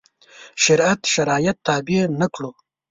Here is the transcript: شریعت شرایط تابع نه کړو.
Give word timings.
شریعت 0.63 0.99
شرایط 1.13 1.57
تابع 1.67 1.99
نه 2.19 2.27
کړو. 2.33 2.51